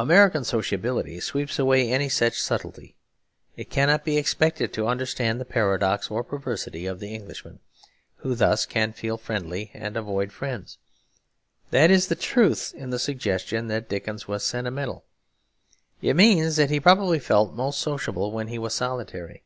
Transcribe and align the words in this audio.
American 0.00 0.44
sociability 0.44 1.20
sweeps 1.20 1.58
away 1.58 1.92
any 1.92 2.08
such 2.08 2.40
subtlety. 2.40 2.96
It 3.54 3.68
cannot 3.68 4.02
be 4.02 4.16
expected 4.16 4.72
to 4.72 4.88
understand 4.88 5.38
the 5.38 5.44
paradox 5.44 6.10
or 6.10 6.24
perversity 6.24 6.86
of 6.86 7.00
the 7.00 7.12
Englishman, 7.14 7.58
who 8.20 8.34
thus 8.34 8.64
can 8.64 8.94
feel 8.94 9.18
friendly 9.18 9.70
and 9.74 9.94
avoid 9.94 10.32
friends. 10.32 10.78
That 11.70 11.90
is 11.90 12.08
the 12.08 12.16
truth 12.16 12.72
in 12.74 12.88
the 12.88 12.98
suggestion 12.98 13.66
that 13.68 13.90
Dickens 13.90 14.26
was 14.26 14.42
sentimental. 14.42 15.04
It 16.00 16.16
means 16.16 16.56
that 16.56 16.70
he 16.70 16.80
probably 16.80 17.18
felt 17.18 17.52
most 17.52 17.78
sociable 17.78 18.32
when 18.32 18.48
he 18.48 18.58
was 18.58 18.72
solitary. 18.72 19.42